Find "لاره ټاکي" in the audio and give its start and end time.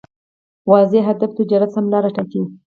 1.93-2.41